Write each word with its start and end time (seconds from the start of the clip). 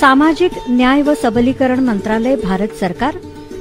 सामाजिक 0.00 0.52
न्याय 0.68 1.02
व 1.02 1.12
सबलीकरण 1.22 1.80
मंत्रालय 1.84 2.34
भारत 2.36 2.72
सरकार 2.80 3.16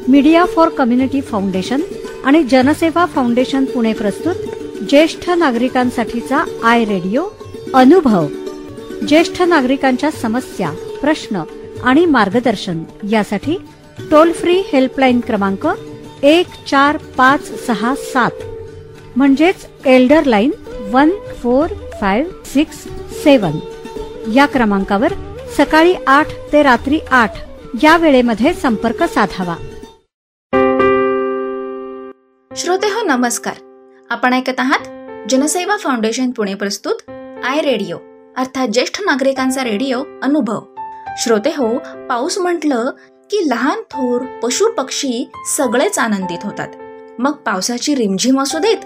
मीडिया 0.09 0.45
फॉर 0.45 0.69
कम्युनिटी 0.77 1.21
फाउंडेशन 1.21 1.81
आणि 2.25 2.43
जनसेवा 2.51 3.05
फाउंडेशन 3.15 3.65
पुणे 3.65 3.93
प्रस्तुत 3.93 4.85
ज्येष्ठ 4.89 5.29
नागरिकांसाठीचा 5.37 6.43
आय 6.63 6.83
रेडिओ 6.85 7.23
अनुभव. 7.75 8.27
ज्येष्ठ 9.07 9.41
नागरिकांच्या 9.41 10.11
समस्या 10.11 10.69
प्रश्न 11.01 11.41
आणि 11.83 12.05
मार्गदर्शन 12.05 12.83
यासाठी 13.11 13.57
टोल 14.11 14.31
फ्री 14.31 14.61
हेल्पलाईन 14.73 15.19
क्रमांक 15.19 15.67
एक 16.23 16.47
चार 16.67 16.97
पाच 17.17 17.51
सहा 17.65 17.93
सात 18.13 18.43
म्हणजेच 19.15 19.65
elder 19.85 20.25
line 20.25 20.51
one 20.91 21.09
four 21.41 21.73
five 22.01 22.43
six 22.53 22.83
seven 23.23 23.59
या 24.35 24.45
क्रमांकावर 24.45 25.13
सकाळी 25.57 25.95
आठ 26.07 26.27
ते 26.53 26.63
रात्री 26.63 26.99
आठ. 27.11 27.31
या 27.83 27.97
वेळेमध्ये 27.97 28.53
संपर्क 28.53 29.03
साधावा. 29.03 29.55
श्रोते 32.57 32.87
हो 32.87 33.01
नमस्कार. 33.01 33.53
आपण 34.09 34.33
ऐकत 34.33 34.59
आहात 34.59 34.79
जनसेवा 35.29 35.77
फाउंडेशन 35.77 36.31
पुणे 36.31 36.53
प्रस्तुत 36.53 37.09
आय 37.45 37.61
रेडिओ 37.61 37.97
अर्थात 38.37 38.67
ज्येष्ठ 38.67 39.01
नागरिकांचा 39.01 39.63
रेडिओ 39.63 40.03
अनुभव. 40.23 40.59
श्रोते 41.17 41.49
हो 41.49 41.77
पाऊस 42.09 42.37
म्हटलं 42.37 42.91
की 43.31 43.49
लहान 43.49 43.79
थोर 43.79 44.21
पशु 44.43 44.71
पक्षी 44.71 45.31
सगळेच 45.57 45.99
आनंदित 45.99 46.39
होतात. 46.43 46.69
मग 47.19 47.31
पावसाची 47.31 47.95
रिमझिम 47.95 48.41
असू 48.41 48.59
देत 48.59 48.77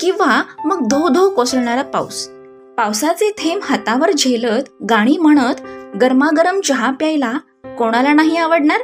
किंवा 0.00 0.42
मग 0.64 0.86
धो 0.86 1.08
धो 1.08 1.30
कोसळणारा 1.30 1.82
पाऊस. 1.82 2.28
पावसाचे 2.76 3.30
थेंब 3.38 3.60
हातावर 3.64 4.10
झेलत 4.10 4.62
गाणी 4.90 5.16
म्हणत 5.16 5.60
गरमागरम 6.00 6.60
चहा 6.60 6.90
प्यायला 6.90 7.32
कोणाला 7.78 8.12
नाही 8.12 8.36
आवडणार? 8.36 8.80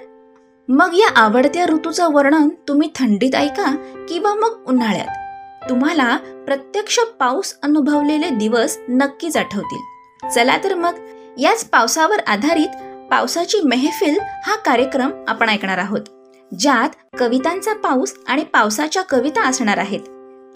मग 0.69 0.91
या 0.93 1.09
आवडत्या 1.17 1.67
ऋतूचं 1.67 2.13
वर्णन 2.13 2.49
तुम्ही 2.69 2.89
थंडीत 2.95 3.35
ऐका 3.35 3.75
किंवा 4.09 4.35
मग 4.35 4.65
उन्हाळ्यात. 4.69 5.71
तुम्हाला 5.71 6.17
प्रत्यक्ष 6.47 6.99
पाऊस 7.21 7.55
अनुभवलेले 7.63 8.29
दिवस 8.29 8.79
नक्कीच 8.89 9.37
आठवतील. 9.37 10.29
चला 10.35 10.57
तर 10.65 10.75
मग 10.75 10.95
याच 11.39 11.65
पावसावर 11.65 12.21
आधारित 12.27 12.69
पावसाची 13.11 13.61
मेहफिल 13.65 14.19
हा 14.21 14.57
कार्यक्रम 14.57 15.11
आपण 15.29 15.49
ऐकणार 15.49 15.79
आहोत 15.79 16.01
ज्यात 16.59 17.17
कवितांचा 17.19 17.73
पाऊस 17.75 18.15
आणि 18.29 18.45
पावसाच्या 18.45 19.03
कविता 19.03 19.49
असणार 19.49 19.79
आहेत. 19.79 20.01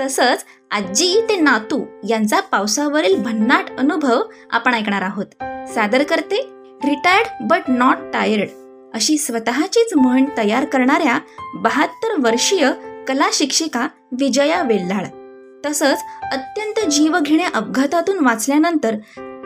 तसंच 0.01 0.45
आजी 0.71 1.21
ते 1.29 1.37
नातू 1.37 1.85
यांचा 2.09 2.41
पावसावरील 2.41 3.23
भन्नाट 3.23 3.65
अनुभव 3.79 4.23
आपण 4.51 4.75
ऐकणार 4.75 5.03
आहोत. 5.03 5.27
सादर 5.75 6.03
करते 6.03 6.37
रिटायर्ड 6.85 7.47
बट 7.51 7.63
नॉट 7.69 7.97
टायर्ड 8.13 8.49
अशी 8.95 9.19
स्वतःचीच 9.19 9.95
म्हण 9.97 10.25
तयार 10.39 10.65
करणाऱ्या 10.65 11.19
बहात्तर 11.55 12.15
वर्षीय 12.19 12.71
कला 13.09 13.29
शिक्षिका 13.33 13.89
विजया 14.13 14.63
वेल्हाळ. 14.63 15.05
तसंच 15.67 15.99
अत्यंत 16.23 16.89
जीवघेण्या 16.91 17.49
अपघातातून 17.55 18.25
वाचल्यानंतर 18.25 18.97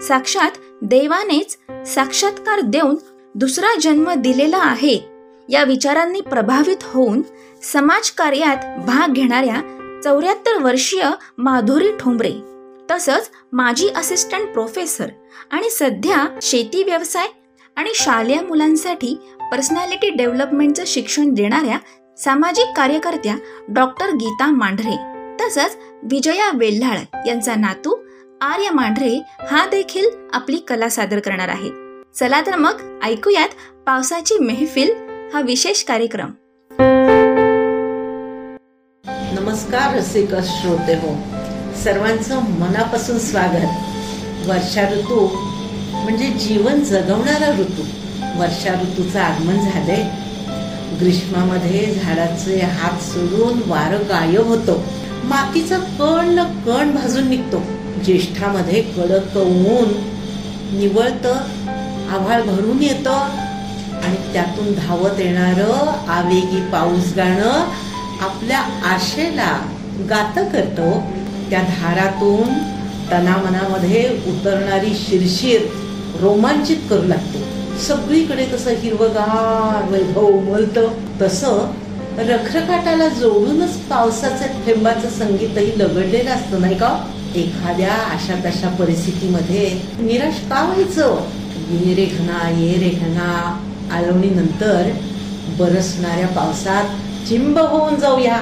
साक्षात 0.01 0.51
देवानेच 0.83 1.59
साक्षात्कार 1.87 2.61
देऊन 2.61 2.97
दुसरा 3.35 3.79
जन्म 3.81 4.13
दिलेला 4.13 4.59
आहे 4.59 4.99
या 5.49 5.65
विचारांनी 5.65 6.21
प्रभावित 6.21 6.77
होऊन 6.83 7.23
समाजकार्यात 7.73 8.79
भाग 8.87 9.13
घेणाऱ्या 9.13 9.61
चौऱ्याहत्तर 10.05 10.63
वर्षीय 10.63 11.03
माधुरी 11.39 11.93
ठोंबरे 12.01 12.33
तसंच 12.91 13.31
माजी 13.53 13.89
असिस्टंट 13.89 14.53
प्रोफेसर 14.53 15.07
आणि 15.51 15.71
सध्या 15.71 16.27
शेती 16.43 16.83
व्यवसाय 16.83 17.27
आणि 17.77 17.91
शालेय 17.95 18.41
मुलांसाठी 18.41 19.15
पर्सनॅलिटी 19.51 20.11
डेव्हलपमेंटचं 20.11 20.85
शिक्षण 20.87 21.35
देणाऱ्या 21.35 21.79
सामाजिक 22.19 22.67
कार्यकर्त्या 22.77 23.37
डॉक्टर 23.69 24.11
गीता 24.11 24.47
मांढरे 24.47 24.97
तसंच 25.41 25.77
विजया 26.03 26.51
वेल्हाळ 26.55 26.99
यांचा 27.27 27.55
नातू 27.55 27.97
आर्य 28.41 28.71
मांढरे 28.71 29.19
हा 29.51 29.67
देखील 29.67 30.09
आपली 30.33 30.57
कला 30.57 30.89
सादर 30.89 31.21
करणार 31.21 31.49
आहे 31.49 31.71
चला 32.15 32.41
तर 32.41 32.57
मग 32.57 33.01
ऐकूयात 33.05 33.49
पावसाची 33.87 34.39
मेहफिल 34.39 34.91
हा 35.35 35.41
विशेष 35.41 35.85
कार्यक्रम. 35.85 36.31
नमस्कार 39.41 39.97
रसिक 39.97 40.35
श्रोते 40.35 40.95
हो? 40.95 41.17
सर्वांचं 41.85 42.37
मनापासून 42.37 43.19
स्वागत. 43.19 43.69
वर्षा 44.49 44.83
ऋतू 44.83 45.29
म्हणजे 45.93 46.27
जीवन 46.27 46.81
जगवणारा 46.81 47.53
ऋतू. 47.53 47.83
वर्षा 48.41 48.81
ऋतूचं 48.83 49.21
आगमन 49.21 49.55
झालंय. 49.55 50.11
ग्रीष्मामध्ये 51.01 52.01
झाडाचे 52.05 52.61
हात 52.61 53.03
सोडून 53.03 53.71
वारं 53.71 53.99
गायब 54.09 54.47
होतो. 54.47 54.83
मातीचा 55.25 55.79
कण 55.79 56.29
न 56.29 56.43
कण 56.67 56.91
भाजून 56.91 57.29
निघतो. 57.29 57.63
ज्येष्ठामध्ये 58.05 58.83
कडक 58.83 59.37
ऊन 59.37 59.93
निवळत 60.73 61.27
आभाळ 62.11 62.43
भरून 62.43 62.83
येतं. 62.83 63.29
आणि 64.05 64.33
त्यातून 64.33 64.73
धावत 64.73 65.21
येणारं 65.21 65.93
आवेगी 66.09 66.61
पाऊस 66.73 67.13
गाणं 67.17 67.69
आपल्या 68.21 68.59
आशेला 68.85 69.51
गात 70.11 70.39
करतो 70.53 70.91
त्या 71.51 71.61
धारातून 71.63 72.53
तनामनामध्ये 73.11 74.09
उतरणारी 74.29 74.95
शिरशीर 74.95 75.61
रोमांचित 76.21 76.77
करू 76.91 77.03
लागते. 77.03 77.43
सगळीकडे 77.87 78.45
कसं 78.45 78.71
हिरवगार 78.71 79.91
वैभव 79.91 80.27
उमलत. 80.27 80.79
तसं 81.23 81.73
रखरखाटाला 82.19 83.09
जोडूनच 83.09 83.77
पावसाच्या 83.81 84.49
थेंबाचं 84.67 85.09
संगीतही 85.09 85.79
लगडलेलं 85.79 86.31
असतं 86.31 86.61
नाही 86.61 86.79
का? 86.79 86.97
एखाद्या 87.37 87.95
अशा 88.15 88.35
तशा 88.45 88.69
परिस्थितीमध्ये 88.69 89.69
निराश 90.01 90.41
का 90.51 90.63
व्हायचं? 90.63 91.21
ये 91.71 91.95
रेघना 91.95 92.49
ये 92.51 92.73
रेखना 92.79 93.59
आलवणीनंतर 93.97 94.91
बरसणाऱ्या 95.59 96.27
पावसात 96.27 96.85
चिंब 97.29 97.59
होऊन 97.59 97.95
जाऊया. 97.95 98.37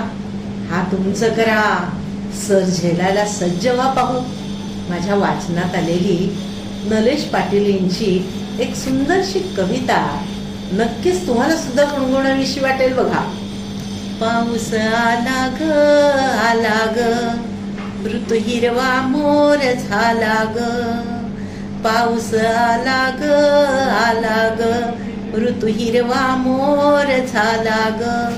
हा 0.71 0.89
तुमचं 0.93 1.35
करा. 1.35 1.91
सर 2.49 2.61
झेलायला 2.61 3.27
सज्ज 3.27 3.69
व्हा 3.69 3.93
पाहू. 3.93 4.21
माझ्या 4.91 5.15
वाचनात 5.15 5.75
आलेली 5.77 6.37
नलेश 6.85 7.23
पाटील 7.23 7.75
यांची 7.75 8.31
एक 8.61 8.75
सुंदरशी 8.75 9.39
कविता 9.39 10.25
नक्कीच 10.73 11.27
तुम्हाला 11.27 11.57
सुद्धा 11.57 11.85
गुणगुणावीशी 11.85 12.61
वाटेल 12.61 12.93
बघा. 12.93 13.35
पाऊस 14.21 14.75
आला 14.75 15.57
ग 15.61 15.63
आला 16.39 16.93
ग. 16.97 17.29
ऋतू 18.07 18.35
हिरवा 18.35 19.01
मोर 19.01 19.57
झाला 19.57 20.45
ग. 20.57 20.59
पाऊस 21.85 22.35
आला 22.35 23.11
ग 23.21 23.31
आला 23.93 24.49
ग. 24.61 24.91
ऋतू 25.39 25.67
हिरवा 25.67 26.37
मोर 26.37 27.27
झाला 27.33 27.89
ग. 28.01 28.35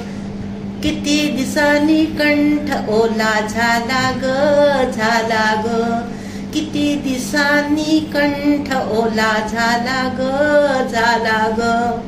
किती 0.82 1.16
दिसांनी 1.36 2.04
कंठ 2.18 2.70
ओला 2.90 3.32
झाला 3.48 4.10
ग 4.22 4.24
झाला 4.90 5.44
ग. 5.64 5.68
किती 6.54 6.94
दिसांनी 7.04 7.98
कंठ 8.14 8.72
ओला 8.98 9.32
झाला 9.52 10.00
ग 10.18 10.20
झाला 10.92 11.40
ग. 11.58 11.98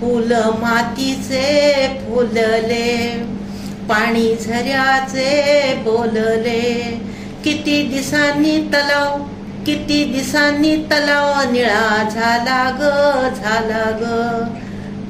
फुल 0.00 0.32
मातीचे 0.62 1.46
फुलले 2.00 2.90
पाणी 3.88 4.34
झऱ्याचे 4.36 5.30
बोलले. 5.84 6.60
किती 7.44 7.82
दिसांनी 7.88 8.58
तलाव 8.72 9.16
किती 9.66 10.04
दिसांनी 10.04 10.76
तलाव 10.90 11.50
निळा 11.52 12.08
झाला 12.10 12.62
ग 12.80 12.82
झाला 13.36 13.84
ग. 14.00 14.10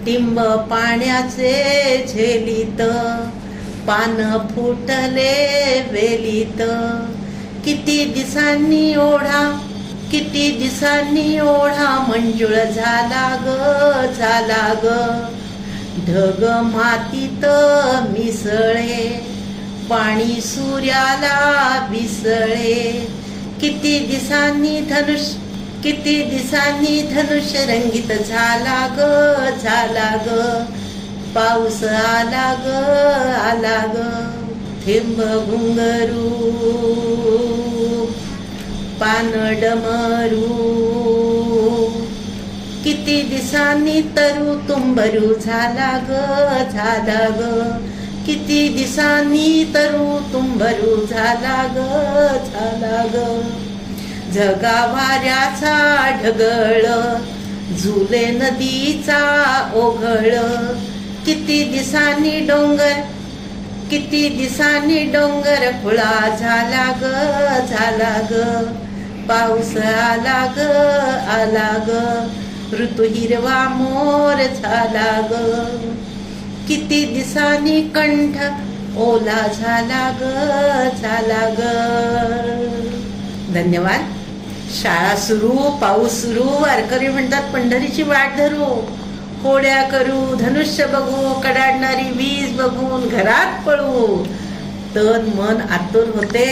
टिंब 0.06 0.40
पाण्याचे 0.40 1.52
झेलीत 2.08 2.82
पान 3.88 4.38
फुटले 4.48 5.80
वेलीत. 5.90 6.62
किती 7.64 8.04
दिसांनी 8.04 8.94
ओढा 8.94 9.58
किती 10.10 10.50
दिसांनी 10.58 11.38
ओढा 11.40 12.04
मंजुळ 12.08 12.54
झाला 12.54 13.26
ग 13.44 14.14
झाला 14.18 14.74
ग. 14.82 14.86
ढग 16.06 16.44
मातीत 16.74 17.44
मिसळे 18.10 19.26
पाणी 19.90 20.40
सूर्याला 20.40 21.86
विसळे. 21.90 23.08
किती 23.60 23.98
दिसांनी 23.98 24.80
धनुष 24.80 25.34
किती 25.82 26.14
दिसांनी 26.30 27.00
धनुष्य 27.12 27.64
रंगीत 27.66 28.12
झाला 28.12 28.80
ग 28.96 29.06
झाला 29.62 30.10
ग. 30.26 30.36
पाऊस 31.34 31.82
आला 31.84 32.52
ग 32.64 32.74
आला 33.40 33.78
ग. 33.94 34.04
थेंब 34.84 35.20
घुंगरू 35.22 36.28
पान 39.00 39.30
डमरू 39.60 40.60
किती 42.84 43.20
दिसांनी 43.22 44.00
तरू 44.16 44.54
तुंबरू 44.68 45.34
झाला 45.34 45.90
ग 46.08 46.22
झाला 46.72 47.28
ग. 47.38 47.50
किती 48.26 48.68
दिसांनी 48.68 49.64
तरू 49.74 50.18
तुंबरू 50.32 51.04
झाला 51.06 51.60
ग 51.76 51.90
झाला 52.46 53.02
ग. 53.14 53.26
झगा 54.34 54.86
वाऱ्याचा 54.86 55.76
ढगळ 56.22 56.82
झुले 57.76 58.26
नदीचा 58.26 59.22
ओघळ. 59.74 60.34
किती 61.26 61.64
दिसांनी 61.64 62.40
डोंगर 62.40 63.00
किती 63.90 64.28
दिसांनी 64.28 65.04
डोंगर 65.04 65.70
खुळा 65.70 66.36
झाला 66.40 66.92
ग 67.00 67.02
झाला 67.66 68.14
ग. 68.30 68.62
पाऊस 69.28 69.76
आला 69.76 70.52
ग 70.56 70.58
आला 71.28 71.70
ग. 71.88 71.90
ऋतू 72.80 73.02
हिरवा 73.02 73.68
मोर 73.68 74.42
झाला 74.62 75.28
ग. 75.30 75.34
किती 76.68 77.04
दिसांनी 77.14 77.80
कंठ 77.80 78.36
ओला 78.98 79.46
झाला 79.60 80.10
ग 80.20 80.22
झाला 81.02 81.44
ग. 81.58 81.70
धन्यवाद. 83.54 84.21
शाळा 84.72 85.16
सुरू 85.16 85.70
पाऊस 85.80 86.22
सुरू 86.22 86.48
वारकरी 86.62 87.08
म्हणतात 87.08 87.52
पंढरीची 87.52 88.02
वाट 88.02 88.36
धरू. 88.36 88.86
होड्या 89.42 89.82
करू 89.82 90.34
धनुष्य 90.34 90.86
बघू 90.86 91.32
कडाडणारी 91.40 92.10
वीज 92.10 92.60
बघून 92.60 93.08
घरात 93.08 93.66
पळू. 93.66 94.24
तन 94.94 95.30
मन 95.34 95.60
आतुर 95.70 96.08
होते 96.14 96.46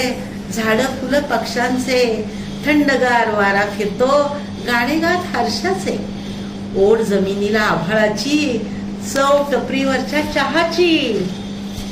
झाडं 0.52 0.84
फुलं 0.84 1.22
पक्ष्यांचे. 1.22 2.30
थंडगार 2.66 3.30
वारा 3.30 3.64
फिरतो 3.78 4.36
गाणे 4.66 4.96
गात 4.96 5.36
हर्षाचे. 5.36 5.98
ओढ 6.76 6.98
जमिनीला 6.98 7.60
आभाळाची 7.60 8.68
चव 9.14 9.42
टपरीवरच्या 9.52 10.20
चहाची. 10.34 11.26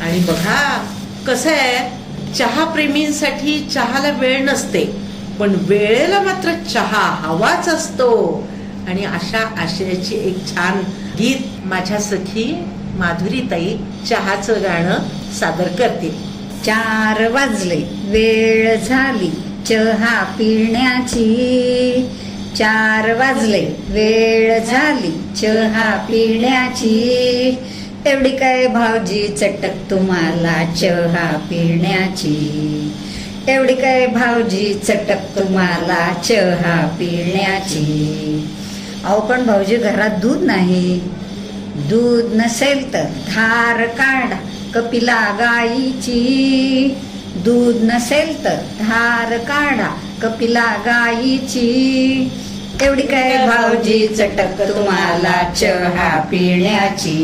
आणि 0.03 0.19
बघा 0.19 0.87
कसं 1.27 1.51
आहे 1.51 2.33
चहा 2.35 2.65
प्रेमींसाठी 2.65 3.69
चहाला 3.75 4.11
वेळ 4.11 4.45
नसते. 4.45 5.08
पण 5.41 5.55
वेळेला 5.61 6.21
मात्र 6.21 6.53
चहा 6.53 7.05
हवाच 7.21 7.69
असतो. 7.69 8.49
आणि 8.89 9.05
अशा 9.05 9.39
आशयाची 9.63 10.15
एक 10.15 10.47
छान 10.47 10.79
गीत 11.19 11.67
माझ्या 11.67 11.99
सखी 11.99 12.65
माधुरीताई 12.95 13.77
चहाचं 14.09 14.53
गाणं 14.63 14.99
सादर 15.35 15.69
करतील. 15.69 16.11
चार 16.67 17.29
वाजले 17.29 17.83
वेळ 18.05 18.77
झाली 18.81 19.31
चहा 19.69 20.23
पिण्याची. 20.25 22.09
चार 22.59 23.15
वाजले 23.15 23.77
वेळ 23.89 24.65
झाली 24.65 25.35
चहा 25.37 25.97
पिण्याची. 25.97 27.59
एवढी 28.07 28.31
काय 28.31 28.67
भाऊजी 28.67 29.29
चटक 29.29 29.91
तुम्हाला 29.91 30.75
चहा 30.75 31.37
पिण्याची. 31.37 32.37
एवढी 33.49 33.75
काय 33.75 34.07
भाऊजी 34.07 34.75
चटक 34.75 35.39
तुम्हाला 35.39 36.13
चहा 36.25 36.87
पिण्याची. 36.87 37.85
अहो 39.05 39.21
पण 39.21 39.47
भाऊजी 39.47 39.77
घरात 39.77 40.11
दूध 40.11 40.43
नाही. 40.43 41.01
दूध 41.91 42.35
नसेल 42.35 42.93
तर 42.93 43.05
धार 43.29 43.87
काढा 43.87 44.37
कपिला 44.75 45.21
गाईची. 45.39 46.21
दूध 47.37 47.77
नसेल 47.83 48.45
तर 48.45 48.57
धार 48.81 49.37
काढा 49.39 49.89
कपिला 50.23 50.67
गाईची. 50.87 51.69
एवढी 52.83 53.03
काय 53.03 53.47
भाऊजी 53.47 54.07
चटक 54.09 54.69
तुम्हाला 54.69 55.43
चहा 55.57 56.21
पिण्याची. 56.21 57.19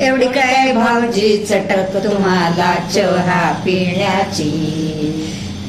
एवढी 0.00 0.26
काय 0.26 0.72
भाऊजी 0.72 1.36
चटक 1.38 2.04
तुम्हाला 2.04 2.74
चहा 2.94 3.52
पिण्याची? 3.52 4.50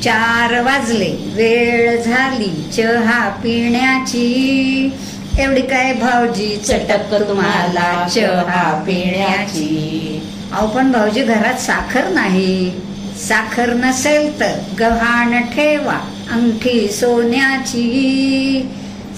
चार 0.03 0.61
वाजले 0.61 1.09
वेळ 1.35 2.01
झाली 2.01 2.71
चहा 2.71 3.29
पिण्याची. 3.29 4.25
एवढी 5.39 5.61
काय 5.61 5.93
भाऊजी 5.93 6.57
चटक 6.57 7.27
तुम्हाला 7.29 8.07
चहा 8.15 8.83
पिण्याची? 8.87 10.21
अहो 10.51 10.67
पण 10.67 10.91
भाऊजी 10.91 11.23
घरात 11.23 11.59
साखर 11.59 12.07
नाही. 12.07 12.71
साखर 13.27 13.73
नसेल 13.73 14.39
तर 14.39 14.53
गव्हाण 14.79 15.41
ठेवा 15.41 15.99
अंगठी 16.31 16.87
सोन्याची. 16.87 17.85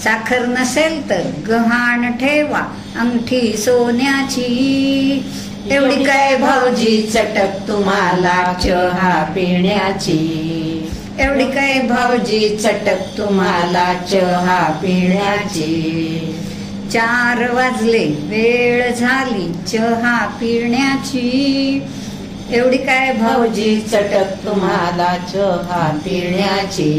साखर 0.04 0.46
नसेल 0.46 1.10
तर 1.10 1.22
गव्हाण 1.48 2.12
ठेवा. 2.12 2.76
अंगठी 3.00 3.56
सोन्याची. 3.56 5.22
एवढी 5.70 6.04
काय 6.04 6.36
भाऊजी 6.36 7.10
चटक 7.14 7.68
तुम्हाला 7.68 8.52
चहा 8.64 9.24
पिण्याची? 9.24 10.90
एवढी 11.18 11.44
काय 11.44 11.80
भाऊजी? 11.80 12.56
चटक 12.56 13.18
तुम्हाला 13.18 13.94
चहा 14.10 14.78
पिण्याची? 14.82 16.36
चार 16.92 17.52
वाजले. 17.52 18.04
वेळ 18.04 18.94
झाली 18.94 19.68
चहा 19.68 20.26
पिण्याची. 20.26 21.82
एवढी 22.52 22.76
काय 22.76 23.12
भाऊजी 23.12 23.80
चटक 23.80 24.46
तुम्हाला 24.46 25.16
चहा 25.32 25.90
पिण्याची? 26.04 26.90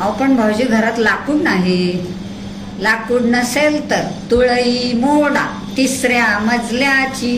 अहो 0.00 0.12
पण 0.12 0.36
भाऊजी 0.36 0.64
घरात 0.64 0.98
लाकूड 0.98 1.42
नाही. 1.42 1.92
लाकूड 2.80 3.20
नसेल 3.22 3.90
तर 3.90 4.02
तुळई 4.30 4.92
मोडा 4.92 5.46
तिसऱ्या 5.76 6.38
मजल्याची. 6.38 7.36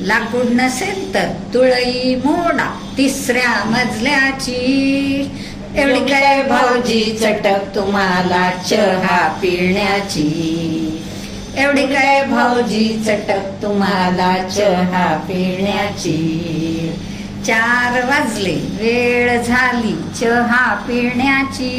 लाकूड 0.00 0.44
नसेल 0.52 1.14
तर 1.14 1.28
तुळई 1.54 2.14
मोडा 2.14 2.70
तिसऱ्या 2.98 3.64
मजल्याची. 3.64 4.60
एवढी 5.76 6.00
काय 6.00 6.42
भाऊजी 6.42 7.18
चटक 7.20 7.74
तुम्हाला 7.74 8.50
चहा 8.70 9.28
पिण्याची? 9.42 10.28
एवढी 11.58 11.86
काय 11.86 12.24
भाऊजी 12.24 13.02
चटक 13.06 13.62
तुम्हाला 13.62 14.48
चहा 14.48 15.16
पिण्याची 15.16 16.16
चार 17.46 18.04
वाजले 18.04 18.54
वेळ 18.80 19.42
झाली 19.42 19.94
चहा 20.20 20.74
पिण्याची 20.74 21.70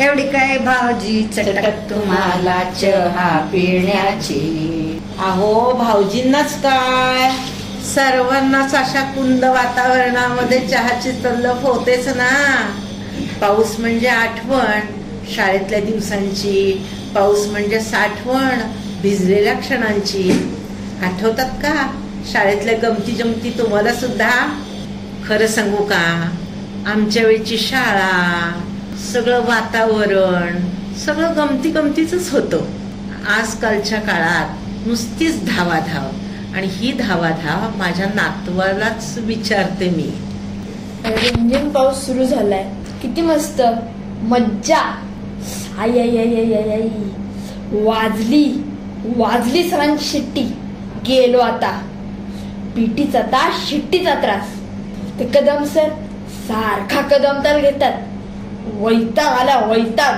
एवढी 0.00 0.22
काय 0.22 0.58
भाऊजी 0.58 1.22
चटक 1.22 1.90
तुम्हाला 1.90 2.62
चहा 2.80 3.38
पिण्याची 3.52 4.40
अहो 5.26 5.72
भाऊजींनाच 5.72 6.62
काय? 6.62 7.30
सर्वांनाच 7.94 8.74
अशा 8.74 9.02
कुंद 9.02 9.44
वातावरणामध्ये 9.44 10.58
चहाची 10.68 11.10
तल्लफ 11.24 11.62
होतेच 11.62 12.08
ना. 12.08 12.30
पाऊस 13.40 13.80
म्हणजे 13.80 14.08
आठवण. 14.08 14.80
शाळेतल्या 15.34 15.80
दिवसांची 15.80 16.86
पाऊस 17.14 17.46
म्हणजे 17.46 17.80
साठवण 17.80 18.58
भिजलेल्या 19.02 19.54
क्षणांची. 19.54 20.54
आठवतात 21.02 21.50
का? 21.50 22.02
शाळेतल्या 22.32 22.88
गमती 22.88 23.12
जमती 23.12 23.50
तुम्हाला 23.58 23.94
सुद्धा? 23.94 24.62
खरं 25.28 25.46
सांगू 25.46 25.76
का? 25.76 26.30
आमच्या 26.86 27.26
वेळची 27.26 27.58
शाळा 27.58 28.52
सगळं 29.12 29.40
वातावरण 29.40 30.56
सगळं 30.94 31.32
गमती 31.36 31.70
गमतीचंच 31.70 32.30
होतं. 32.32 32.60
आजकालच्या 33.28 34.00
काळात 34.00 34.56
नुसतीच 34.86 35.46
धावाधाव. 35.46 36.08
आणि 36.56 36.66
ही 36.70 36.92
धावाधाव 36.92 37.78
माझ्या 37.78 38.06
नातवालाच 38.06 39.18
विचारते 39.18 39.90
मी. 39.90 40.12
रिमझिम 41.04 41.68
पाऊस 41.68 42.06
सुरू 42.06 42.24
झालाय. 42.24 42.70
किती 43.02 43.20
मस्त. 43.20 43.62
मज्जा. 44.22 45.05
आई 45.78 45.98
आई 45.98 46.16
आई 46.16 46.34
आई 46.36 46.52
आई 46.52 46.70
आई 46.70 46.88
वाजली 47.84 48.44
वाजली 49.16 49.70
सरांची 49.70 50.04
शिट्टी. 50.04 50.42
गेलो 51.06 51.38
आता. 51.38 51.70
पिटीचा 52.76 53.20
तास 53.20 53.68
शिट्टीचा 53.68 54.14
त्रास. 54.14 54.54
ते 55.18 55.24
कदम 55.24 55.64
सर 55.64 55.88
सारखा 56.28 57.00
कदम 57.00 57.44
तर 57.44 57.60
घेतात. 57.60 57.92
वैताग 58.80 59.26
आला 59.26 59.58
वैताग. 59.58 60.14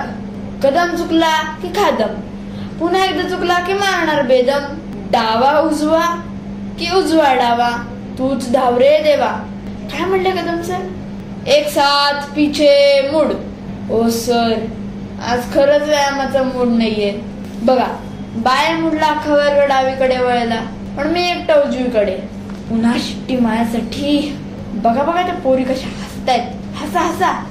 कदम 0.63 0.95
चुकला 0.97 1.43
की 1.61 1.67
खादम? 1.67 2.15
पुन्हा 2.79 3.05
एकदा 3.05 3.29
चुकला 3.29 3.59
की 3.59 3.73
मारणार 3.73 4.23
बेदम? 4.23 4.65
डावा 5.11 5.59
उजवा 5.59 6.05
की 6.79 6.95
उजवा 6.95 7.33
डावा? 7.33 7.69
तूच 8.17 8.51
धावरे 8.51 8.97
देवा. 9.03 9.31
काय 9.91 10.05
म्हणले 10.05 10.31
कदम 10.31 10.61
सर? 10.61 10.89
एक 11.47 11.67
साथ 11.69 12.35
पीछे 12.35 13.09
मूड. 13.13 13.33
ओ 13.91 14.09
सर 14.09 14.78
आज 15.27 15.39
खरंच 15.53 15.81
व्यायामाचा 15.81 16.43
मूड 16.43 16.67
नाहीये. 16.67 17.11
बघा 17.63 17.85
बाय 18.35 18.73
मुडला 18.75 19.05
अख्खा 19.05 19.31
वर्ग 19.31 19.67
डावीकडे 19.67 20.17
वळला 20.17 20.59
पण 20.97 21.07
मी 21.07 21.29
एकटा 21.29 21.53
उजवीकडे. 21.55 22.15
पुन्हा 22.69 22.93
शिट्टी 22.99 23.37
माझ्यासाठी. 23.37 24.37
बघा 24.73 25.03
बघा 25.03 25.21
त्या 25.21 25.33
पोरी 25.33 25.63
कशा 25.63 25.87
हसतायत. 25.87 26.41
हसा 26.75 26.99
हसा. 26.99 27.45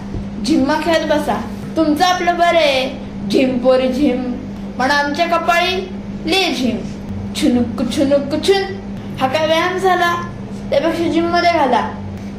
झिम्मा 0.47 0.75
खेळत 0.85 1.07
बसा. 1.07 1.41
तुमचं 1.77 2.05
आपलं 2.05 2.39
बरं 2.39 2.59
आहे. 2.59 2.89
झिम 3.31 3.59
पोरी 3.59 3.93
झिम. 3.93 4.33
पण 4.79 4.91
आमच्या 4.91 5.27
कपाळी 5.27 5.77
ले 6.27 6.43
झिम. 6.53 6.79
छुनुक 7.37 7.97
छुनुक 7.97 8.47
छुन. 8.47 8.63
हा 9.21 9.27
काय 9.27 9.47
व्यायाम 9.47 9.79
झाला? 9.79 10.15
त्यापेक्षा 10.71 11.09
जिममध्ये 11.09 11.53
घाला. 11.53 11.91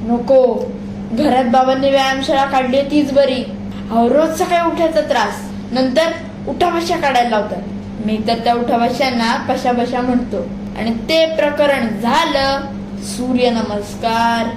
नको. 0.01 0.71
घरात 1.11 1.43
बाबांनी 1.43 1.89
व्यायामशाळा 1.89 2.45
काढली 2.45 2.77
आहे 2.77 2.91
तीच 2.91 3.13
बरी. 3.13 3.43
रोज 3.91 4.41
सकाळी 4.41 4.71
उठायचा 4.71 5.01
त्रास. 5.01 5.51
नंतर 5.71 6.11
उठाभाषा 6.47 6.97
काढायला 6.97 7.29
लावतात. 7.29 7.61
मी 8.05 8.21
तर 8.27 8.33
त्या 8.33 8.53
उठाभाषांना 8.53 9.45
कशा 9.49 9.71
बशा 9.71 10.01
म्हणतो. 10.01 10.37
आणि 10.77 10.93
ते 10.93 11.25
प्रकरण 11.25 11.87
झालं. 12.01 12.59
सूर्य 13.03 13.49
नमस्कार. 13.49 14.49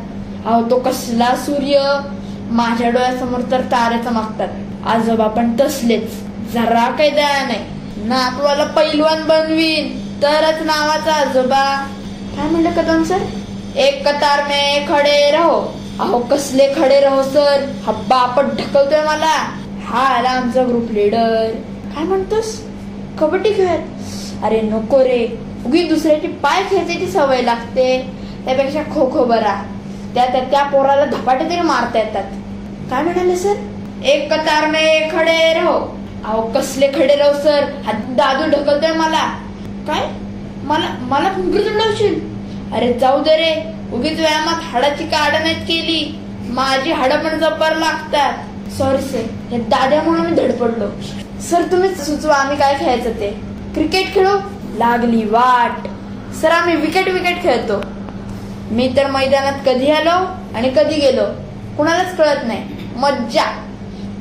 अहो 0.46 0.70
तो 0.70 0.78
कसला 0.78 1.34
सूर्य? 1.36 2.00
माझ्या 2.50 2.90
डोळ्यासमोर 2.90 3.40
तर 3.50 3.60
तारे 3.60 4.10
मागतात 4.10 4.48
आजोबा 4.86 5.26
पण 5.26 5.56
तसलेच. 5.60 6.12
जरा 6.52 6.90
काही 6.90 7.10
दया 7.10 7.46
नाही. 7.46 7.64
ना 7.96 8.30
नातवाला 8.30 8.64
पैलवान 8.64 9.24
बनवीन. 9.24 9.98
तरच 10.22 10.62
नावाचा 10.62 11.14
आजोबा. 11.14 11.86
काय 12.36 12.48
म्हणलं 12.48 12.70
कदम 12.70 13.02
सर? 13.02 13.18
एक 13.76 14.08
कतार 14.08 14.42
में 14.42 14.86
खडे 14.88 15.30
रहो. 15.30 15.81
अहो 16.02 16.18
कसले 16.18 16.66
खडे 16.74 17.00
राहो 17.00 17.22
सर. 17.22 17.64
हा 17.86 17.92
बापट 17.92 18.44
ढकलतोय 18.44 19.04
मला. 19.04 19.34
हा 19.84 20.00
आला 20.00 20.30
आमचा 20.30 20.62
ग्रुप 20.62 20.90
लीडर 20.90 21.50
काय 21.94 22.04
म्हणतोस? 22.04 22.60
कबड्डी 23.20 23.52
खेळ 23.52 23.68
अरे 24.44 24.60
नको 24.60 25.02
रे. 25.04 25.26
उगी 25.66 25.82
दुसऱ्याची 25.88 26.26
पाय 26.26 26.62
खेचायची 26.62 27.06
सवय 27.06 27.42
लागते. 27.42 27.86
त्यापेक्षा 28.44 28.82
खो 28.82 29.10
खो 29.12 29.24
बरा. 29.24 29.62
त्या 30.14 30.26
त्या 30.26 30.40
त्या 30.40 30.62
पोराला 30.62 31.04
धपाटे 31.04 31.44
तरी 31.44 31.60
मारता 31.60 31.98
येतात. 31.98 32.24
काय 32.90 33.02
म्हणाले 33.02 33.36
सर? 33.36 33.54
एक 34.04 34.32
कतार 34.32 34.66
में 34.70 35.08
खडे 35.12 35.52
रहो. 35.54 35.78
अहो 36.24 36.42
कसले 36.54 36.88
खडे 36.88 37.16
राहो 37.16 37.32
सर. 37.32 37.64
हा 37.84 37.92
दादू 37.92 38.50
ढकलतोय 38.50 38.92
मला. 38.92 39.24
काय? 39.86 40.08
मला 40.64 40.88
मला 41.00 41.28
पिंपरी 41.28 41.64
लावशील 41.64 42.31
अरे 42.74 42.92
जाऊ 42.92 43.22
दे 43.22 43.36
रे. 43.36 43.72
उगीच 43.92 44.18
व्यायामात 44.18 44.60
हाडाची 44.62 45.04
काढ 45.04 45.32
नाहीत 45.32 45.56
केली. 45.56 46.18
माझी 46.48 46.92
हाडं 46.92 47.16
पण 47.16 47.38
जपार 47.38 47.76
लागतात. 47.76 48.32
सॉरी 48.78 49.02
सर 49.02 49.24
हे 49.50 49.58
दाद्यामुळे 49.58 50.20
मी 50.20 50.36
धडपडलो. 50.36 50.86
सर 51.40 51.62
तुम्हीच 51.72 52.06
सुचवा 52.06 52.34
आम्ही 52.34 52.56
काय 52.56 52.74
खेळायचं 52.78 53.10
ते? 53.10 53.30
क्रिकेट 53.74 54.14
खेळू? 54.14 54.38
लागली 54.78 55.24
वाट. 55.24 55.88
सर 56.34 56.50
आम्ही 56.50 56.76
विकेट 56.76 57.08
विकेट 57.08 57.42
खेळतो. 57.42 57.82
मी 58.70 58.92
तर 58.96 59.10
मैदानात 59.10 59.52
कधी 59.66 59.90
आलो 59.90 60.24
आणि 60.54 60.70
कधी 60.76 60.94
गेलो. 60.94 61.24
कुणालाच 61.76 62.16
कळत 62.16 62.44
नाही. 62.44 62.64
मज्जा. 62.96 63.44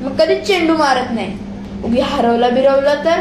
मग 0.00 0.16
कधीच 0.16 0.46
चेंडू 0.46 0.76
मारत 0.76 1.10
नाही. 1.10 1.38
उगी 1.84 2.00
हरवला 2.00 2.48
बिरवलं 2.48 3.04
तर 3.04 3.20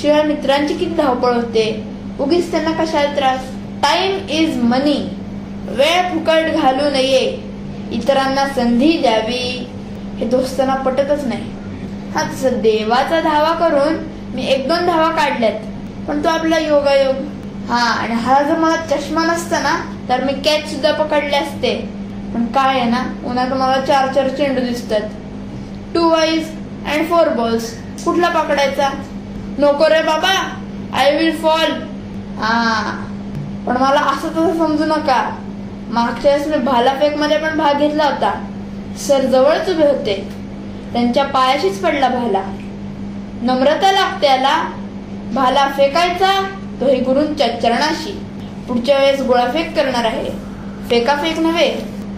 शिवाय 0.00 0.22
मित्रांची 0.22 0.74
किती 0.74 0.94
धावपळ 0.94 1.32
होते. 1.32 1.84
उगीच 2.20 2.50
त्यांना 2.50 2.84
कशाला 2.84 3.16
त्रास? 3.16 3.51
टाइम 3.82 4.26
इज 4.30 4.56
मनी 4.62 4.98
वेळ 5.66 6.02
फुकट 6.12 6.54
घालू 6.54 6.90
नये. 6.90 7.20
इतरांना 7.92 8.46
संधी 8.48 8.98
द्यावी. 8.98 9.68
हे 10.18 10.26
दोस्तांना 10.26 10.74
पटतच 10.74 11.24
नाही. 11.24 11.50
हा 12.14 12.22
तसं 12.22 12.60
देवाचा 12.60 13.20
धावा 13.20 13.52
करून 13.52 13.94
मी 14.34 14.46
एक 14.46 14.68
दोन 14.68 14.86
धावा 14.86 15.10
काढल्यात. 15.10 15.60
पण 16.08 16.24
तो 16.24 16.28
आपला 16.28 16.58
योगायोग. 16.58 17.14
हा 17.68 17.80
आणि 17.80 18.14
हा 18.14 18.42
जर 18.42 18.58
मला 18.58 18.76
चष्मा 18.76 19.24
नसता 19.24 19.60
ना 19.60 19.74
तर 20.08 20.24
मी 20.24 20.32
कॅच 20.32 20.70
सुद्धा 20.70 20.92
पकडले 20.92 21.36
असते. 21.36 21.74
पण 22.34 22.46
काय 22.46 22.78
आहे 22.80 22.90
ना 22.90 23.02
उन्हात 23.24 23.48
मला 23.48 23.80
चार 23.80 24.12
चार 24.14 24.28
चेंडू 24.28 24.60
दिसतात. 24.60 25.00
Two 25.94 26.08
wise 26.10 26.48
and 26.86 27.08
four 27.10 27.28
balls 27.28 27.72
कुठला 28.04 28.28
पकडायचा? 28.28 28.88
नको 29.58 29.88
रे 29.88 30.02
बाबा. 30.02 30.34
आय 30.92 31.16
विल 31.16 31.36
फॉल 31.36 31.72
हा. 32.38 33.08
पण 33.66 33.76
मला 33.76 34.00
असं 34.00 34.28
तसं 34.28 34.58
समजू 34.58 34.84
नका. 34.84 35.38
मागच्या 35.88 36.32
वेळेस 36.32 36.46
मी 36.46 36.56
भालाफेकमध्ये 36.56 37.38
पण 37.38 37.58
भाग 37.58 37.78
घेतला 37.78 38.04
होता. 38.04 38.44
सर 38.98 39.20
जवळच 39.20 39.68
उभे 39.70 39.86
होते. 39.86 40.28
त्यांच्या 40.92 41.24
पायाशीच 41.24 41.82
पडला 41.82 42.08
भाला. 42.08 42.42
नम्रता 43.42 43.92
लागते 43.92 44.26
याला. 44.26 44.70
भाला 45.34 45.68
फेकायचा 45.76 46.48
तोही 46.80 47.00
गुरुंच्या 47.00 47.60
चरणाशी. 47.60 48.12
पुढच्या 48.68 48.98
वेळेस 48.98 49.20
गोळाफेक 49.20 49.76
करणार 49.76 50.04
आहे. 50.04 50.30
फेकाफेक 50.88 51.38
नव्हे 51.38 51.70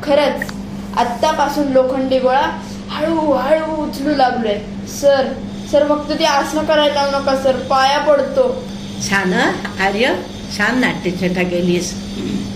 खरंच. 0.03 0.53
आत्तापासून 0.97 1.69
लोखंडी 1.69 2.19
गोळा 2.19 2.59
हळूहळू 2.91 3.83
उचलू 3.83 4.15
लागलोय. 4.17 4.59
सर 4.89 5.33
सर 5.73 5.87
फक्त 5.89 6.13
ते 6.19 6.25
आसनं 6.25 6.65
करायला 6.65 6.95
लावू 6.95 7.23
नका 7.23 7.37
सर. 7.37 7.57
पाया 7.57 7.99
पडतो. 7.99 8.65
छान 9.09 9.33
आर्य? 9.81 10.15
छान 10.57 10.79
नाट्यछटा 10.81 11.43
गेलीस 11.43 11.93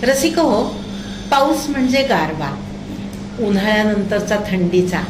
रसिक 0.05 0.39
हो 0.39 0.63
पाऊस 1.31 1.69
म्हणजे 1.69 2.03
गारवा 2.03 2.51
उन्हाळ्यानंतरचा 3.47 4.37
थंडीचा 4.51 5.01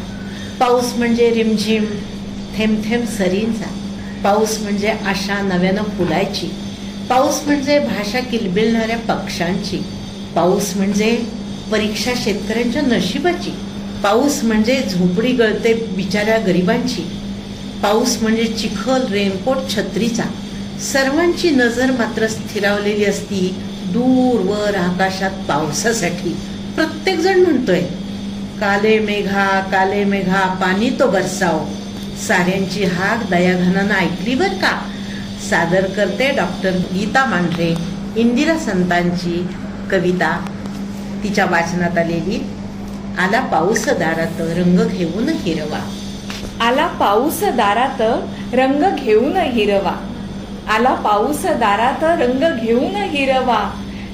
पाऊस 0.61 0.93
म्हणजे 0.97 1.31
रिमझिम 1.31 1.85
थेंब 2.57 2.81
थेंब 2.85 3.05
सरींचा 3.09 3.71
पाऊस 4.25 4.59
म्हणजे 4.63 4.89
आशा 5.07 5.41
नव्यानं 5.43 5.83
फुलायची 5.99 6.49
पाऊस 7.11 7.41
म्हणजे 7.47 7.79
भाषा 7.79 8.21
किलबिलणाऱ्या 8.21 8.97
पक्ष्यांची 9.09 9.79
पाऊस 10.35 10.77
म्हणजे 10.77 11.17
परीक्षा 11.71 12.13
शेतकऱ्यांच्या 12.17 12.83
नशिबाची 12.83 13.51
पाऊस 14.03 14.43
म्हणजे 14.45 14.81
झोपडी 14.91 15.33
गळते 15.33 15.73
बिचाऱ्या 15.97 16.39
गरिबांची 16.39 17.03
पाऊस 17.83 18.17
म्हणजे 18.23 18.45
चिखल 18.45 19.07
रेनकोट 19.11 19.69
छत्रीचा 19.71 20.23
सर्वांची 20.83 21.51
नजर 21.51 21.91
मात्र 21.91 22.27
स्थिरावलेली 22.27 23.05
असती 23.05 23.57
दूरवर 23.87 24.75
आकाशात 24.75 25.31
पावसासाठी. 25.49 26.37
प्रत्येक 26.75 27.19
जण 27.19 27.39
म्हणतोय 27.41 27.81
काले 28.61 28.99
मेघा 28.99 29.61
काले 29.73 30.05
मेघा 30.05 30.41
पाणी 30.61 30.91
तो 30.91 31.07
बरसाव 31.11 31.65
साऱ्यांची 32.29 32.85
हाक 32.85 33.31
दयाघनानं 33.31 33.95
ऐकली 33.95 34.35
बर 34.35 34.49
का? 34.49 34.73
सादर 35.51 35.87
करते 35.87 36.31
डॉक्टर 36.37 36.71
गीता 36.71 37.25
मांढरे 37.25 37.75
इंदिरा 38.17 38.59
संतांची 38.59 39.47
कविता. 39.91 40.31
तिच्या 41.23 41.45
वाचनात 41.45 41.99
आलेली 41.99 42.43
आला 43.19 43.41
पाऊस 43.41 43.89
दारात 43.89 44.41
रंग 44.41 44.81
घेऊन 44.89 45.29
हिरवा. 45.29 45.81
आला 46.61 46.87
पाऊस 46.87 47.43
दारात 47.43 48.03
रंग 48.55 48.97
घेऊन 48.97 49.37
हिरवा. 49.37 50.15
आला 50.69 50.95
पाऊस 50.95 51.45
दारात 51.45 52.05
रंग 52.05 52.59
घेऊन 52.61 52.97
हिरवा. 52.97 53.71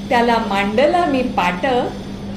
त्याला 0.09 0.37
मांडला 0.49 1.05
मी 1.05 1.23
पाट 1.23 1.67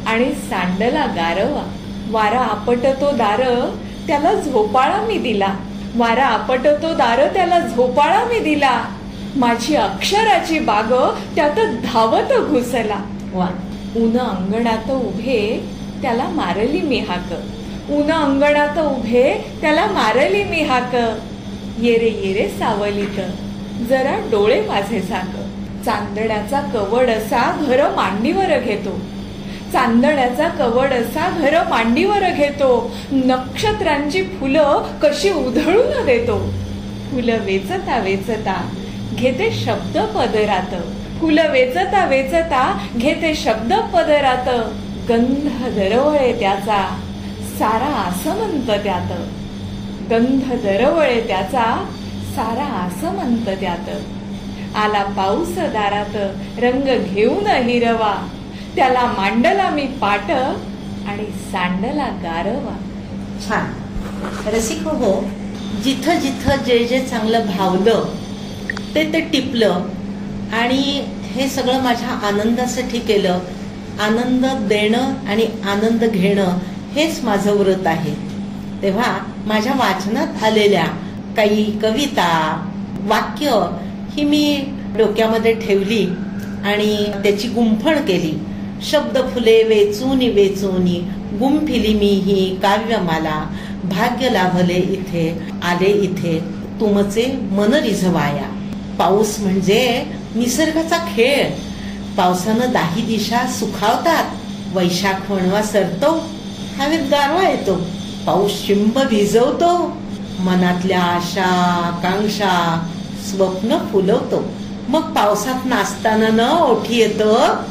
आणि 0.08 0.32
सांडला 0.32 1.06
गारवा. 1.06 1.64
वारा 2.12 2.40
आपटतो 2.40 3.12
दार 3.12 3.72
त्याला 4.08 4.34
झोपाळा 4.34 5.02
मी 5.08 5.18
दिला. 5.18 5.54
वारा 5.96 6.26
आपटतो 6.26 6.94
दार 6.94 7.28
त्याला 7.34 7.60
झोपाळा 7.60 8.24
मी 8.24 8.40
दिला. 8.40 8.84
माझी 9.36 9.76
अक्षराची 9.76 10.60
बाग 10.60 10.94
त्यात 11.36 11.60
धावत 11.84 12.34
घुसला. 12.50 13.02
वा 13.34 13.48
ऊन 13.96 14.18
अंगणात 14.20 14.92
उभे 14.92 15.70
त्याला 16.02 16.28
मारली 16.30 16.82
मी 16.82 17.00
हाक. 17.00 17.34
ऊन 17.92 18.12
अंगणात 18.12 18.80
उभे 18.80 19.58
त्याला 19.62 19.86
मारली 19.86 20.44
मी 20.44 20.62
हाक. 20.62 20.96
येरे 21.82 22.20
येरे 22.24 22.48
सावलीत. 22.50 23.20
जरा 23.86 24.20
डोळे 24.32 24.62
माझे 24.62 25.02
सांग. 25.02 25.50
चांदण्याचा 25.86 26.60
कवड 26.60 27.10
असा 27.10 27.66
घर 27.68 27.90
मांडीवर 27.96 28.60
घेतो. 28.60 29.00
चांदण्याचा 29.74 30.48
कवड 30.48 30.94
असा 30.94 31.30
घर 31.30 31.64
मांडीवर 31.70 32.30
घेतो. 32.30 32.96
नक्षत्रांची 33.12 34.24
फुलं 34.24 34.84
कशी 35.04 35.30
उधळून 35.30 36.06
देतो. 36.06 36.54
फुलं 37.12 37.38
वेचता 37.38 38.00
वेचता 38.00 38.70
घेते 39.14 39.52
शब्द 39.52 39.98
पदरात. 39.98 40.82
फुलं 41.22 41.52
वेचता 41.52 42.06
वेचता 42.06 42.78
घेते 42.96 43.36
शब्द 43.36 43.74
पदरात. 43.74 44.50
गंध 45.10 45.50
दरवळे 45.76 46.40
त्याचा 46.40 47.00
सारा 47.60 47.86
आसमंत 47.86 48.80
त्यात. 48.84 49.12
गंध 50.12 50.54
दरवळे 50.54 51.22
त्याचा 51.28 51.90
सारा 52.38 52.64
असं 52.64 53.16
म्हणत 53.16 53.50
त्यात. 53.60 53.90
आला 54.76 55.04
पाऊस 55.04 55.56
दारात 55.58 56.16
रंग 56.60 57.14
घेऊन 57.14 57.48
हिरवा. 57.48 58.28
त्याला 58.76 59.02
मांडला 59.02 59.70
मी 59.70 59.82
पाट 59.82 60.32
आणि 61.08 61.26
सांडला 61.52 62.06
गारवा. 62.06 62.78
छान. 63.48 63.74
रसिक 64.48 64.84
हो, 64.84 64.90
हो. 64.90 65.22
जिथं 65.84 66.20
जिथं 66.20 66.56
जे 66.56 66.86
जे 66.86 67.00
चांगलं 67.00 67.46
भावलं 67.58 68.06
ते 68.96 69.14
ते 69.14 69.20
टिपलं. 69.20 69.86
आणि 70.54 71.08
हे 71.32 71.48
सगळं 71.48 71.82
माझ्या 71.82 72.10
आनंदासाठी 72.10 73.00
केलं. 73.00 73.40
आनंद 74.02 74.46
देणं 74.68 75.30
आणि 75.30 75.46
आनंद 75.46 76.04
घेणं 76.04 76.58
हेच 76.92 77.24
माझं 77.24 77.52
व्रत 77.52 77.88
आहे. 77.88 78.16
तेव्हा 78.82 79.18
माझ्या 79.46 79.74
वाचनात 79.76 80.44
आलेल्या 80.44 80.86
काही 81.38 81.80
कविता 81.80 82.30
वाक्य 83.02 83.50
ही 84.12 84.24
मी 84.24 84.64
डोक्यामध्ये 84.98 85.54
ठेवली 85.54 86.08
आणि 86.66 87.04
त्याची 87.24 87.48
गुंफण 87.48 88.06
केली. 88.06 88.40
शब्द 88.90 89.18
फुले 89.34 89.64
वेचूनी 89.64 90.30
वेचून 90.30 90.84
गुंफिली 91.38 91.94
मी 91.94 92.08
ही 92.08 92.60
काव्यमाला 92.62 93.46
भाग्य 93.84 94.30
लाभले 94.30 94.74
इथे 94.74 95.40
आले 95.64 95.90
इथे 95.90 96.40
तुमचे 96.80 97.40
मन 97.52 97.74
रिझवाया. 97.74 98.72
पाऊस 99.00 99.40
म्हणजे 99.40 100.06
निसर्गाचा 100.36 100.98
खेळ. 100.98 101.50
पावसानं 102.18 102.72
दाही 102.72 103.02
दिशा 103.02 103.48
सुखावतात. 103.48 104.26
वैशाख 104.76 105.32
वणवा 105.32 105.62
सरतो. 105.62 106.24
हवेत 106.80 107.00
गारवा 107.00 107.50
येतो. 107.50 107.76
पाऊस 108.28 108.68
शिंब 108.68 109.00
भिजवतो. 109.10 109.98
मनातल्या 110.46 111.02
आशा 111.02 111.46
आकांक्षा 111.86 112.54
स्वप्न 113.30 113.78
फुलवतो. 113.92 114.44
मग 114.90 115.14
पावसात 115.14 115.66
नाचताना 115.66 116.28
न 116.34 116.50
ओठी 116.62 117.00
येतं 117.00 117.64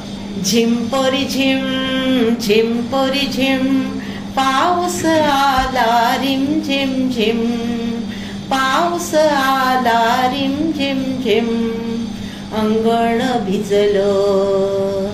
झिंपरी 0.45 1.25
झिम 1.25 1.63
झिंपरी 2.41 3.27
झिम 3.27 3.81
पाऊस 4.37 5.05
आला 5.05 6.17
रिम 6.23 6.45
झिम 6.67 6.93
झिम 7.11 7.41
पाऊस 8.51 9.15
आला 9.15 10.03
रिम 10.33 10.57
झिम 10.73 11.03
झिम 11.23 11.49
अंगण 12.59 13.23
भिजलं 13.47 15.09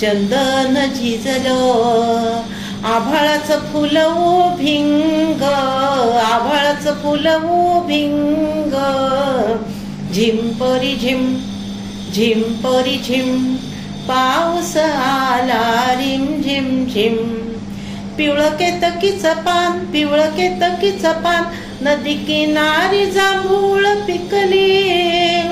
चंदन 0.00 0.74
झिजलं 0.94 2.42
आभाळाचं 2.88 3.58
फुलवू 3.72 4.56
भिंग 4.56 5.42
आभाळाचं 5.42 6.94
फुलवू 6.94 7.80
भिंग 7.86 8.74
झिंपरी 10.14 10.94
झिम 10.96 11.24
झिंपरी 12.14 12.96
झिम 12.98 13.54
पाऊस 14.08 14.76
आला 14.76 15.94
रिम 15.96 16.24
झिम 16.42 16.86
झिम. 16.86 17.16
पिवळं 18.18 18.48
केतकीचं 18.48 19.34
पान 19.34 19.84
पिवळं 19.92 20.30
केतकीचं 20.30 21.12
पान 21.12 21.42
नदी 21.80 22.14
किनारी 22.14 23.04
जांभूळ 23.10 23.86
पिकली. 24.06 25.42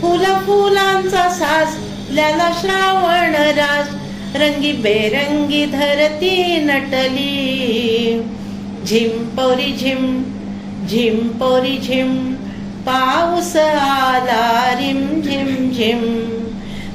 फुला 0.00 0.38
फुलांचा 0.46 1.28
साज 1.30 1.76
ल्याला 2.10 2.50
श्रावण 2.60 3.34
राज. 3.58 4.03
रंगी 4.36 4.72
बेरंगी 4.72 5.64
धरती 5.66 6.56
नटली. 6.60 8.22
झिंपोरी 8.86 9.72
झिम 9.72 10.02
झिंपोरी 10.88 11.76
झिम 11.78 12.34
पाऊस 12.86 13.56
आला 13.56 14.74
रिम 14.78 15.20
झिम 15.24 15.70
झिम. 15.76 16.02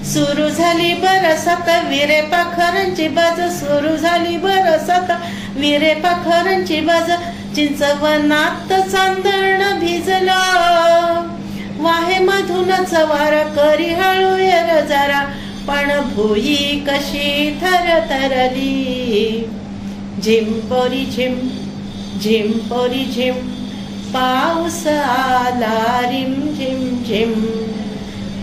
सुरू 0.03 0.49
झाली 0.49 0.93
बरसत 0.93 1.69
विरे 1.89 2.21
पाखरांची 2.21 3.07
बाज 3.07 3.41
सुरू 3.59 3.95
झाली 3.95 4.37
बरसत 4.37 5.11
विरे 5.55 5.93
पाखरांची 5.93 6.79
बाज. 6.79 7.11
चिंचवनात 7.55 8.73
चांदण 8.89 9.79
भिजलं. 9.79 11.27
वाहे 11.79 12.19
मधूनच 12.19 12.93
वारा 12.93 13.43
करी 13.55 13.93
हळू 13.93 14.37
येर 14.37 14.79
जरा 14.85 15.25
पण 15.69 16.01
भुई 16.01 16.83
कशी 16.87 17.59
थर 17.61 17.99
थरली 17.99 19.49
झिंपोरी 20.23 21.05
झिम 21.05 21.35
झिंपोरी 22.19 23.05
झिम 23.05 23.35
पाऊस 24.13 24.87
आला 24.87 26.01
रिम 26.05 26.33
झिम 26.33 27.03
झिम. 27.03 27.45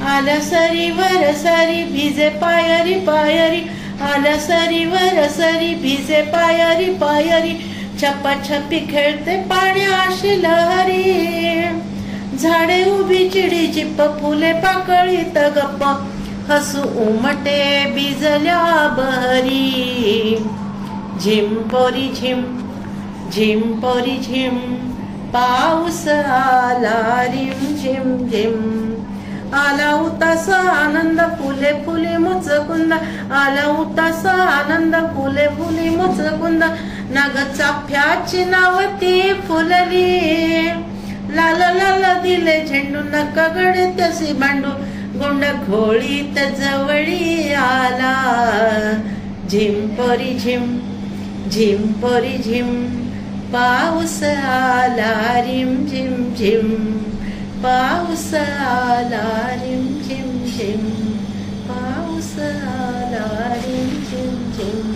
आलसरी 0.06 0.90
वरसरी 0.90 1.84
भिजे 1.84 2.28
पायरी 2.28 2.94
पायरी. 2.94 3.60
आलसरी 4.00 4.84
वरसरी 4.84 5.52
सरी 5.52 5.74
भिजे 5.74 6.22
पायरी 6.22 6.90
पायरी. 6.90 7.54
छप्पी 8.02 8.78
खेळते 8.78 9.36
पाण्याशी 9.42 10.42
लहरी. 10.42 11.02
झाडे 12.38 12.90
उभी 12.90 13.28
चिडी 13.28 13.66
चिप्प 13.66 14.02
फुले 14.02 14.52
पाकळीत 14.52 15.38
गप्पा 15.38 16.15
हसू 16.50 16.80
उमटे 16.80 17.60
बिजल्या 17.94 18.58
बहरी. 18.98 20.36
झिंपोरी 21.22 22.08
झिम 22.20 22.42
झिंपोरी 23.32 24.16
झिम 24.18 24.58
पाऊस 25.32 26.08
आला 26.08 27.24
रिम 27.26 27.64
झिम 27.76 28.28
झिम. 28.28 28.54
आला 29.54 29.90
उतासा 29.94 30.56
आनंद 30.56 31.20
फुले 31.20 31.72
फुले 31.86 32.16
मुचकुंद. 32.16 32.92
आला 33.32 33.66
उतासा 33.80 34.32
आनंद 34.32 34.94
फुले 34.94 35.48
फुले 35.48 35.90
मुचकुंद. 35.90 36.64
नाग 37.10 37.36
चाफ्याची 37.58 38.44
नावती 38.44 39.32
फुलली 39.48 40.68
लाल 41.36 41.60
लाल 41.76 42.04
दिले 42.22 42.60
झेंडू 42.66 43.00
नका 43.00 43.46
गडे 43.46 43.86
तसे 44.00 44.32
भांडू. 44.32 44.68
गोंड 45.18 45.44
घोळीत 45.66 46.38
जवळी 46.58 47.52
आला. 47.52 48.14
झिंपरी 49.50 50.38
झिम 50.38 50.64
झिंपरी 51.52 52.36
झिम 52.42 52.70
पाऊस 53.52 54.22
आला 54.22 55.12
रिम 55.36 55.74
झिम 55.86 56.34
झिम 56.38 56.74
पाऊस 57.62 58.34
आला 58.34 59.50
रिम 59.52 59.86
झिम 60.08 60.38
झिम 60.56 60.86
पाऊस 61.68 62.32
आला 62.38 63.54
रिम 63.56 63.88
झिम 64.10 64.34
झिम. 64.56 64.92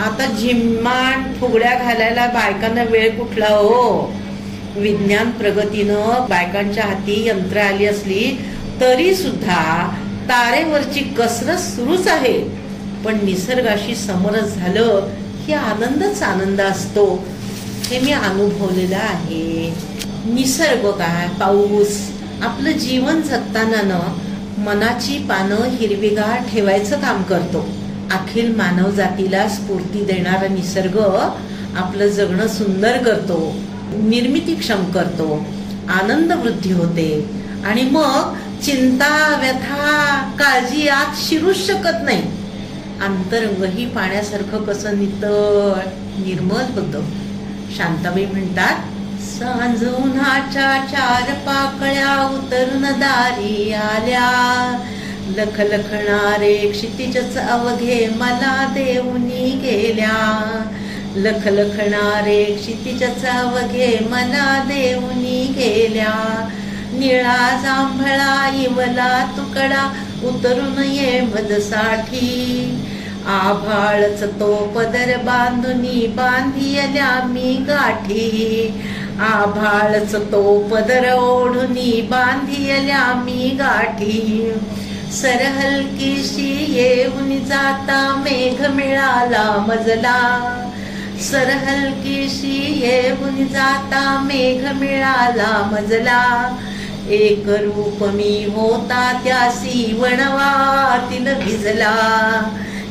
आता 0.00 0.26
झिम्मान 0.40 1.32
फुगड्या 1.34 1.74
घालायला 1.74 2.26
बायकांना 2.26 2.82
वेळ 2.82 3.18
कुठला 3.18 3.48
हो? 3.48 4.14
विज्ञान 4.76 5.30
प्रगतीनं 5.30 6.26
बायकांच्या 6.30 6.84
हाती 6.84 7.28
यंत्र 7.28 7.58
आली 7.58 7.86
असली 7.86 8.38
तरी 8.80 9.14
सुद्धा 9.14 9.88
तारेवरची 10.24 11.00
कसरत 11.00 11.56
सुरूच 11.56 12.08
आहे. 12.08 12.38
पण 13.04 13.18
निसर्गाशी 13.24 13.94
समरस 13.94 14.54
झालं 14.54 15.08
की 15.46 15.52
आनंदच 15.52 16.22
आनंद 16.22 16.60
असतो. 16.60 17.26
हे 17.84 18.00
मी 18.00 18.12
अनुभवलेलं 18.12 18.96
आहे. 18.96 19.74
निसर्ग 20.26 20.90
काय? 20.90 21.28
पाऊस. 21.28 22.10
आपलं 22.42 22.70
जीवन 22.70 23.22
जगताना 23.22 23.82
न 23.82 24.16
मनाची 24.60 25.18
पानं 25.18 25.56
हिरवीगार 25.56 26.50
ठेवायचं 26.52 27.00
काम 27.00 27.22
करतो. 27.22 27.68
अखिल 28.12 28.54
मानव 28.56 28.90
जातीला 28.90 29.48
स्फूर्ती 29.48 30.04
देणारा 30.04 30.48
निसर्ग 30.48 30.98
आपलं 31.76 32.08
जगणं 32.08 32.48
सुंदर 32.48 32.98
करतो. 32.98 33.52
निर्मितीक्षम 33.92 34.84
करतो. 34.84 35.44
आनंद 35.88 36.32
वृद्धी 36.32 36.72
होते. 36.72 37.30
आणि 37.66 37.82
मग 37.82 38.34
चिंता 38.64 39.36
व्यथा 39.40 40.16
काळजी 40.38 40.88
आत 40.88 41.28
शिरूच 41.28 41.66
शकत 41.66 42.02
नाही. 42.02 42.22
अंतरंगही 43.02 43.86
पाण्यासारखं 43.86 44.64
कसं 44.64 44.98
नितळ 44.98 45.80
निर्मल 46.18 46.78
होतं. 46.78 47.02
शांताबाई 47.76 48.26
म्हणतात 48.26 48.74
सांज 49.22 49.84
उन्हाच्या 49.88 50.86
चार 50.92 51.32
पाकळ्या 51.34 52.28
उतरून 52.28 52.82
दारी 52.82 53.72
आल्या. 53.72 54.28
लख 55.36 55.60
लखणारे 55.60 56.70
क्षितिजच 56.72 57.36
अवघे 57.36 58.06
मला 58.16 58.66
देऊनी 58.74 59.50
गेल्या. 59.50 60.64
लख 61.16 61.46
लखणारे 61.46 62.44
क्षितिजच 62.44 63.24
अवघे 63.24 64.06
मला 64.10 64.62
देऊनी 64.64 65.46
गेल्या. 65.46 66.48
निळा 66.98 67.60
जांभळा 67.62 68.50
इवला 68.54 69.26
तुकडा 69.36 69.88
उतरून 70.24 70.82
ये 70.82 71.20
मदसाठी 71.20 72.76
आभाळच 73.26 74.22
तो 74.22 74.72
पदर 74.76 75.16
बांधुनी 75.16 76.06
बांधियल्या 76.06 77.20
मी 77.24 77.54
गाठी. 77.68 78.74
आभाळच 79.20 80.14
तो 80.14 80.58
पदर 80.70 81.12
ओढुनी 81.12 82.00
बांधियल्या 82.10 83.04
मी 83.14 83.48
गाठी. 83.58 84.52
सरहलकीशी 85.12 86.50
येऊन 86.68 87.44
जाता 87.44 88.16
मेघ 88.16 88.66
मिळाला 88.70 89.64
मजला. 89.68 90.18
सरहलकीशी 91.30 92.56
येऊन 92.82 93.46
जाता 93.46 94.20
मेघ 94.22 94.64
मिळाला 94.72 95.70
मजला. 95.72 96.56
एक 97.10 97.48
रूप 97.48 98.02
मी 98.02 98.46
होता 98.54 99.20
त्यासी 99.24 99.96
वणवातील 99.98 101.34
भिजला. 101.34 101.96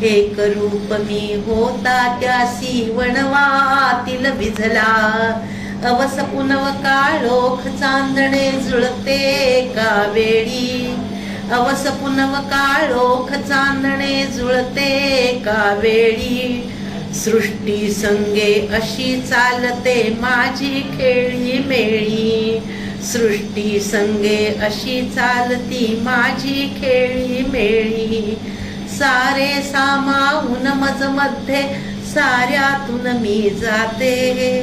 एक 0.02 0.40
रूप 0.40 0.94
मी 0.94 1.44
होता 1.46 2.18
त्यासी 2.22 2.92
वणवातील 2.96 4.32
भिजला. 4.32 5.42
अवस 5.86 6.20
पुनव 6.20 6.66
काळोख 6.66 7.68
चांदणे 7.68 8.52
जुळते 8.52 9.62
का 9.76 10.12
वेळी? 10.14 10.96
अवस 11.52 11.88
पुनव 11.88 12.34
काळोख 12.34 13.32
चांदणे 13.32 14.26
जुळते 14.26 15.28
का 15.46 15.80
वेळी? 15.82 16.72
सृष्टी 17.14 17.92
संगे 17.92 18.70
अशी 18.74 19.22
चालते 19.22 20.18
माझी 20.22 20.82
खेळी 20.94 21.64
मेळी. 21.68 22.62
सृष्टी 23.04 23.80
संगे 23.80 24.46
अशी 24.62 25.02
चालती 25.16 26.00
माझी 26.02 26.68
खेळी 26.82 27.42
मेळी. 27.42 28.38
सारे 29.00 29.62
सामावून 29.62 30.68
मजमध्ये 30.68 31.64
साऱ्यातून 32.14 33.08
मी 33.22 33.50
जाते. 33.50 34.62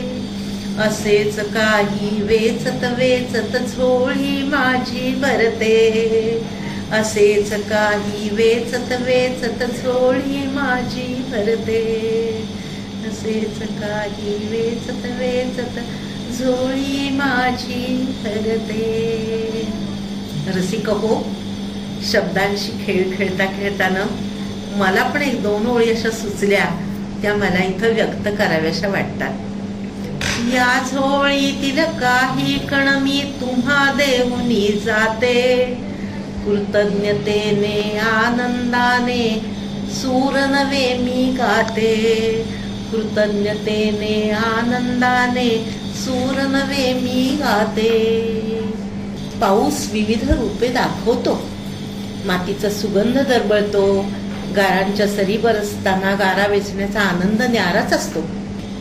असेच 0.79 1.39
काही 1.39 2.23
वेचत 2.23 2.85
वेचत 2.99 3.57
झोळी 3.57 4.43
माझी 4.43 5.15
भरते. 5.15 6.47
असेच 6.93 7.51
काही 7.69 8.29
वेचत 8.33 8.93
वेचत 9.01 9.65
झोळी 9.65 10.47
माझी 10.47 11.25
भरते. 11.29 11.83
असेच 13.09 13.59
काही 13.81 14.35
वेचत 14.51 15.07
वेचत 15.19 15.79
झोळी 16.39 17.09
माझी 17.11 18.15
तरते. 18.25 18.83
रसिक 20.49 20.89
हो 20.89 21.27
शब्दांशी 22.13 22.73
खेळ 22.87 23.17
खेळता 23.17 23.47
खेळताना 23.47 24.05
मला 24.77 25.03
पण 25.03 25.23
एक 25.23 25.43
दोन 25.43 25.67
ओळी 25.67 25.91
अशा 25.91 26.11
सुचल्या 26.11 26.65
त्या 27.23 27.35
मला 27.35 27.63
इथं 27.65 27.95
व्यक्त 27.95 28.29
कराव्याशा 28.39 28.89
वाटतात. 28.89 29.33
या 30.55 30.83
झोळीतील 30.93 31.79
काही 32.01 32.59
कण 32.59 32.89
मी 33.03 33.21
तुम्हा 33.41 33.93
देऊनी 33.93 34.81
जाते. 34.85 35.67
कृतज्ञतेने 36.45 37.99
आनंदाने 37.99 39.25
सूर 39.93 40.39
नवे 40.47 40.87
मी 40.99 41.25
गाते. 41.33 41.95
कृतज्ञतेने 42.93 44.31
आनंदाने 44.31 45.49
सूर 46.07 46.43
नवे 46.43 46.93
मी 46.93 47.37
गाते. 47.39 48.01
पाऊस 49.41 49.91
विविध 49.93 50.31
रूपे 50.31 50.69
दाखवतो. 50.69 51.43
मातीचा 52.25 52.71
सुगंध 52.71 53.19
दरबळतो. 53.19 54.05
गारांच्या 54.57 55.09
सरी 55.09 55.37
बरसताना 55.37 56.15
गारा 56.15 56.47
वेचण्याचा 56.47 57.01
आनंद 57.01 57.43
न्याराच 57.43 57.93
असतो. 57.93 58.21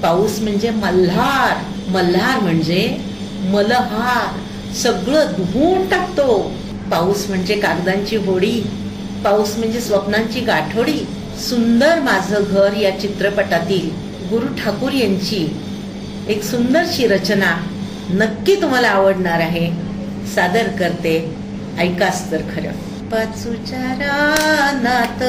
पाऊस 0.02 0.40
म्हणजे 0.40 0.70
मल्हार. 0.70 1.58
मल्हार 1.92 2.40
म्हणजे 2.40 2.98
मलहार. 3.42 4.40
सगळं 4.74 5.26
धुवून 5.38 5.90
टाकतो. 5.90 6.52
पाऊस 6.92 7.30
म्हणजे 7.30 7.56
कागदांची 7.56 8.16
होडी. 8.16 8.62
पाऊस 9.24 9.58
म्हणजे 9.58 9.80
स्वप्नांची 9.82 10.40
गाठोडी. 10.40 11.08
सुंदर 11.50 12.00
माझं 12.00 12.44
घर 12.48 12.74
या 12.78 13.00
चित्रपटातील 13.00 13.90
गुरु 14.30 14.48
ठाकूर 14.48 14.92
यांची. 14.92 15.58
एक 16.30 16.44
सुंदरशी 16.44 17.08
रचना 17.08 17.68
नक्की 18.10 18.62
तुम्हाला 18.62 18.88
आवडणार 18.88 19.40
आहे. 19.40 19.72
सादर 20.36 20.68
करते 20.80 21.36
ऐकास 21.80 22.32
तर 22.32 22.38
खरं. 22.38 23.10
पाचूच्या 23.10 23.80
रानात 23.80 25.24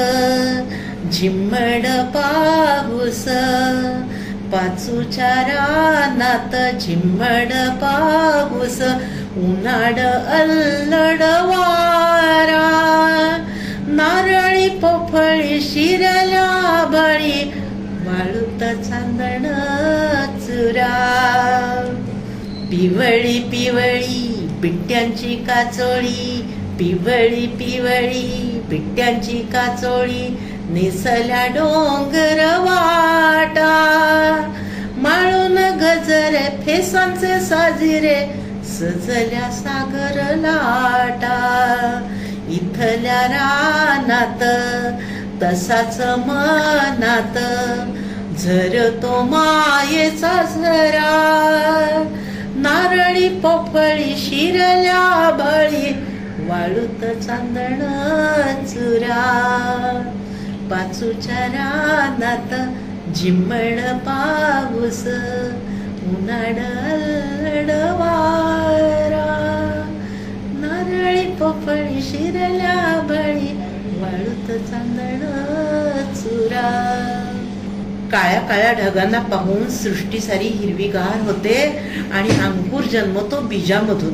झिम्मड 1.11 1.87
पाऊस. 1.87 3.23
पाचूच्या 4.53 5.41
रानात 5.41 6.79
झिम्मड 6.81 7.53
पाऊस. 7.81 8.81
उन्हाड 9.37 9.99
अल्लड 10.27 11.21
वारा. 11.21 12.63
नारळी 13.87 14.69
पोफळी 14.69 15.61
शिरला 15.61 16.85
बळी. 16.91 17.53
वाळूत 18.07 18.83
चांदण 18.83 19.45
मधुरा 20.67 21.93
पिवळी 22.71 23.39
पिवळी 23.39 24.47
बिट्ट्यांची 24.61 25.35
काचोळी. 25.35 26.55
पिवळी 26.79 27.47
पिवळी 27.47 28.61
बिट्ट्यांची 28.69 29.37
काचोळी. 29.53 30.37
निसल्या 30.69 31.47
डोंगर 31.47 32.57
वाटा. 32.59 33.73
माळून 34.97 35.57
गजरे 35.57 36.61
फेसांचे 36.65 37.39
साजिरे 37.39 38.19
सजल्या 38.63 39.51
सागर 39.51 40.35
लाटा. 40.35 41.37
इथल्या 42.49 43.21
रानात 43.27 44.43
तसाच 45.43 45.99
मनात 45.99 47.37
झरतो 48.41 49.21
मायेचा 49.23 50.31
झरा 50.43 51.13
नारळी 52.55 53.27
पोपळी 53.39 54.15
शिरल्या 54.17 55.29
बळी 55.39 55.91
वाळूत 56.49 57.03
चांदण 57.23 57.79
चुरा. 58.65 59.23
पाचूच्या 60.71 61.45
रानात 61.53 62.53
झिम्मण 63.15 63.97
पाऊस 64.07 65.01
उन्हाड 66.07 66.59
वारा 67.99 69.29
नारळी 70.61 71.25
पोपळी 71.39 72.01
शिरल्या 72.09 72.99
बळी 73.09 73.53
वाळूत 74.01 74.51
चांदण 74.69 75.25
चुरा. 76.13 77.26
काळ्या 78.11 78.39
काळ्या 78.41 78.73
ढगांना 78.73 79.19
पाहून 79.19 79.69
सृष्टी 79.69 80.19
सारी 80.19 80.47
हिरवीगार 80.47 81.21
होते 81.21 81.79
आणि 82.13 82.29
अंकुर 82.29 82.83
जन्मतो 82.83 83.41
बीजामधून. 83.41 84.13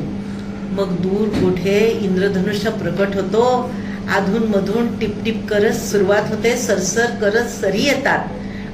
मग 0.72 0.96
दूर 1.00 1.28
कुठे 1.28 1.98
इंद्रधनुष्य 2.02 2.70
प्रकट 2.70 3.14
होतो 3.14 3.70
अधून 4.16 4.42
मधून 4.48 4.98
टिपटिप 4.98 5.46
करत 5.48 5.72
सुरुवात 5.72 6.22
होते 6.28 6.56
सरसर 6.56 7.06
करत 7.20 7.46
सरी 7.46 7.82
येतात. 7.82 8.28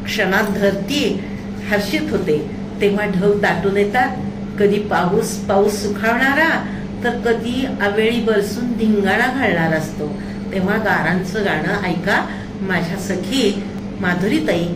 क्षणात 0.04 0.44
धरती 0.44 1.20
हर्षित 1.70 2.11
होते 2.11 2.50
तेव्हा 2.80 3.06
ढग 3.06 3.40
दाटून 3.40 3.76
येतात. 3.76 4.16
कधी 4.59 4.78
पाऊस 4.78 5.37
पाऊस 5.37 5.83
सुखावणारा 5.83 6.48
तर 7.04 7.18
कधी 7.18 7.66
अवेळी 7.80 8.20
बरसून 8.20 8.72
धिंगाणा 8.72 9.26
घालणार 9.26 9.72
असतो. 9.78 10.09
तेव्हा 10.52 10.76
गारांचं 10.76 11.44
गाणं 11.44 11.83
ऐका 11.85 12.26
माझ्या 12.61 12.98
सखी 12.98 13.62
माधुरीताई. 14.00 14.66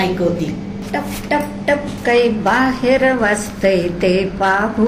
ऐकवतील 0.00 0.54
टप 0.92 1.10
टप 1.30 1.50
टप 1.68 1.86
काही 2.06 2.28
बाहेर 2.42 3.04
वाजतय 3.16 3.76
ते 4.02 4.14
पाहू 4.40 4.86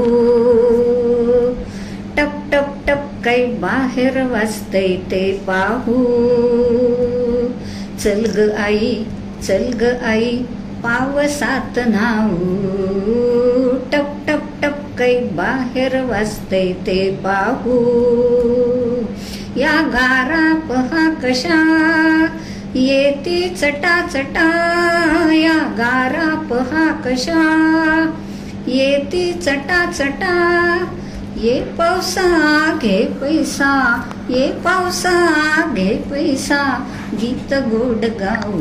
टप 2.17 2.35
टप 2.53 2.75
टप 2.87 3.05
काही 3.25 3.45
बाहेर 3.61 4.23
वाजतय 4.23 4.95
ते 5.11 5.23
पाहू 5.47 6.03
चल 7.99 8.25
ग 8.37 8.51
आई 8.59 8.95
चल 9.43 9.71
ग 9.81 9.93
आई 10.05 10.37
पावसात 10.83 11.79
नाऊ 11.89 12.37
टप 13.93 14.13
टप 14.27 14.43
टप 14.63 14.83
काही 14.99 15.19
बाहेर 15.37 16.01
वाजतय 16.05 16.73
ते 16.87 16.99
पाहू 17.25 17.79
या 19.57 19.81
गारा 19.93 20.45
पहा 20.69 21.09
कशा 21.23 21.59
येती 22.77 23.49
चटा 23.57 24.01
चटा 24.07 24.49
या 25.35 25.55
गारा 25.79 26.35
पहा 26.51 26.85
कशा. 27.05 27.43
येती 28.69 29.33
चटा 29.33 29.85
चटा 29.93 30.35
ये 31.37 31.55
पावसा 31.79 32.27
घे 32.83 32.99
पैसा. 33.21 33.73
ये 34.31 34.47
पावसा 34.65 35.15
घे 35.75 35.89
पैसा. 36.11 36.63
गीत 37.15 37.55
गोड 37.55 38.05
गाऊ. 38.21 38.61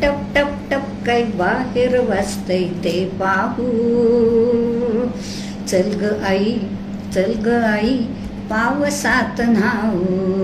टप 0.00 0.20
टप 0.34 0.52
टप 0.70 0.84
काय 1.06 1.22
बाहेर 1.22 1.98
वाजतय 2.00 2.64
ते 2.84 3.04
पाहू. 3.20 3.68
चल 5.68 5.90
ग 6.00 6.22
आई 6.24 6.58
चल 7.14 7.32
ग 7.46 7.48
आई 7.48 7.96
पावसात 8.50 9.40
न्हाऊ. 9.40 10.37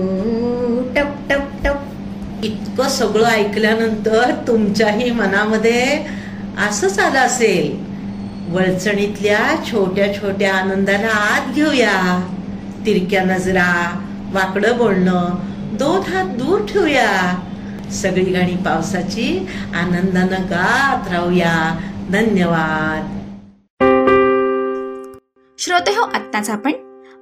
इतकं 2.75 2.89
सगळं 2.89 3.25
ऐकल्यानंतर 3.25 4.31
तुमच्याही 4.47 5.11
मनामध्ये 5.11 6.05
असंच 6.67 6.99
आलं 6.99 7.19
असेल 7.19 7.75
वळचणीतल्या 8.55 9.63
छोट्या 9.71 10.15
छोट्या 10.15 10.53
आनंदाला 10.53 11.07
आत 11.07 11.53
घेऊया. 11.53 12.27
तिरक्या 12.85 13.23
नजरा 13.23 13.99
वाकडं 14.33 14.77
बोलणं 14.77 15.35
दोन 15.77 16.01
हात 16.01 16.25
दूर 16.25 16.65
ठेवूया. 16.65 17.39
सगळी 17.91 18.25
गाणी 18.25 18.55
पावसाची 18.55 19.47
आनंदानं 19.75 20.41
गात 20.49 21.11
राहूया. 21.11 21.79
धन्यवाद. 22.11 23.11
श्रोते 25.59 25.91
हो 25.91 26.01
आत्ताच 26.01 26.49
आपण 26.49 26.71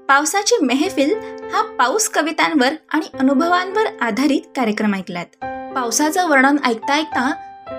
पावसाची 0.10 0.58
मेहफिल 0.62 1.14
हा 1.54 1.62
पाऊस 1.80 2.10
कवितांवर 2.10 2.74
आणि 2.90 3.06
अनुभवांवर 3.20 3.86
आधारित 4.02 4.42
कार्यक्रम 4.56 4.94
ऐकलात. 4.96 5.46
पावसाचं 5.76 6.30
वर्णन 6.30 6.58
ऐकता 6.66 6.94
ऐकता 6.94 7.32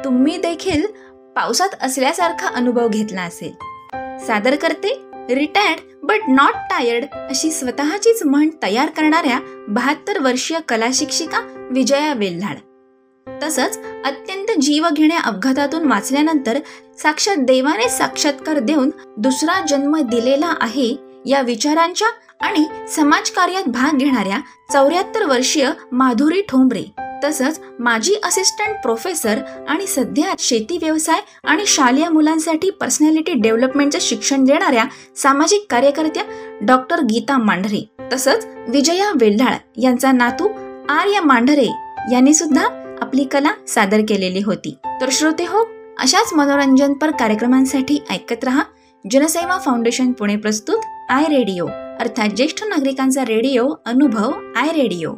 तुम्ही 0.04 0.36
देखील 0.36 0.86
पावसात 1.36 1.68
असल्यासारखा 1.80 2.48
अनुभव 2.48 2.88
घेतला 2.88 3.22
असेल. 3.22 3.52
सादर 4.26 4.54
करते 4.54 4.98
रिटायर्ड 5.30 5.80
बट 6.02 6.28
नॉट 6.28 6.54
टायर्ड 6.70 7.04
अशी 7.14 7.50
स्वतःचीच 7.50 8.22
म्हण 8.24 8.48
तयार 8.62 8.90
करणाऱ्या 8.90 9.38
बहात्तर 9.68 10.18
वर्षीय 10.18 10.58
कला 10.68 10.88
शिक्षिका 10.94 11.68
विजया 11.70 12.12
वेल्हाड. 12.12 12.56
तसंच 13.26 13.78
अत्यंत 14.04 14.60
जीवघेण्या 14.60 15.20
अपघातातून 15.20 15.88
वाचल्यानंतर 15.88 16.58
साक्षात 17.02 17.36
देवाने 17.36 17.88
साक्षात्कार 17.88 18.58
देऊन 18.58 18.90
दुसरा 19.16 19.64
जन्म 19.68 19.96
दिलेला 20.00 20.54
आहे 20.60 20.96
या 21.26 21.40
विचारांच्या 21.40 22.08
आणि 22.40 22.64
समाजकार्यात 22.88 23.62
भाग 23.66 23.96
घेणाऱ्या 23.96 24.38
चौऱ्याहत्तर 24.72 25.24
वर्षीय 25.24 25.70
माधुरी 25.92 26.42
ठोंबरे 26.48 26.84
तसंच 27.24 27.60
माजी 27.78 28.14
असिस्टंट 28.24 28.76
प्रोफेसर 28.82 29.38
आणि 29.68 29.86
सध्या 29.86 30.34
शेती 30.38 30.78
व्यवसाय 30.82 31.20
आणि 31.44 31.66
शालेय 31.66 32.08
मुलांसाठी 32.08 32.70
पर्सनॅलिटी 32.70 33.32
डेव्हलपमेंटचं 33.32 33.98
शिक्षण 34.02 34.44
देणाऱ्या 34.44 34.84
सामाजिक 35.16 35.66
कार्यकर्त्या 35.70 36.22
डॉक्टर 36.62 37.00
गीता 37.00 37.38
मांढरे 37.38 37.88
तसंच 38.12 38.46
विजया 38.68 39.12
वेल्हाळ 39.20 39.54
यांचा 39.82 40.12
नातू 40.12 40.48
आर्य 40.88 41.20
मांढरे 41.20 41.68
यांनी 42.12 42.34
सुद्धा 42.34 42.96
आपली 43.00 43.24
कला 43.24 43.50
सादर 43.68 44.00
केलेली 44.08 44.40
होती. 44.40 44.76
तर 45.00 45.08
श्रोते 45.12 45.44
हो 45.44 45.68
अशाच 45.98 46.32
मनोरंजनपर 46.32 47.10
कार्यक्रमांसाठी 47.10 47.98
ऐकत 48.10 48.44
रहा 48.44 48.62
जनसेवा 49.10 49.58
फाउंडेशन 49.58 50.12
पुणे 50.12 50.36
प्रस्तुत 50.36 51.10
आय 51.10 51.24
रेडिओ. 51.24 51.66
अर्थात 52.00 52.28
ज्येष्ठ 52.28 52.64
नागरिकांचा 52.64 53.22
रेडिओ 53.22 53.74
अनुभव 53.86 54.32
आय 54.56 54.68
रेडिओ. 54.68 55.12